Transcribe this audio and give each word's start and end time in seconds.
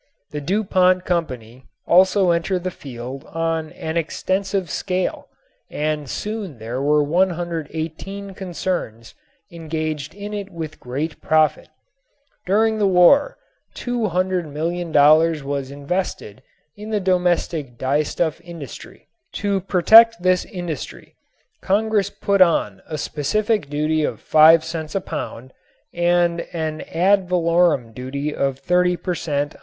The 0.31 0.41
Du 0.41 0.63
Pont 0.63 1.05
Company 1.05 1.65
also 1.85 2.31
entered 2.31 2.63
the 2.63 2.71
field 2.71 3.23
on 3.25 3.71
an 3.73 3.97
extensive 3.97 4.67
scale 4.67 5.27
and 5.69 6.09
soon 6.09 6.57
there 6.57 6.81
were 6.81 7.03
118 7.03 8.33
concerns 8.33 9.13
engaged 9.51 10.15
in 10.15 10.33
it 10.33 10.49
with 10.49 10.79
great 10.79 11.21
profit. 11.21 11.67
During 12.47 12.79
the 12.79 12.87
war 12.87 13.37
$200,000,000 13.75 15.43
was 15.43 15.69
invested 15.69 16.41
in 16.75 16.89
the 16.89 16.99
domestic 16.99 17.77
dyestuff 17.77 18.41
industry. 18.43 19.05
To 19.33 19.59
protect 19.61 20.23
this 20.23 20.45
industry 20.45 21.13
Congress 21.61 22.09
put 22.09 22.41
on 22.41 22.81
a 22.87 22.97
specific 22.97 23.69
duty 23.69 24.03
of 24.03 24.19
five 24.19 24.63
cents 24.63 24.95
a 24.95 25.01
pound 25.01 25.53
and 25.93 26.41
an 26.53 26.81
ad 26.91 27.29
valorem 27.29 27.93
duty 27.93 28.33
of 28.33 28.57
30 28.57 28.97
per 28.97 29.13
cent. 29.13 29.55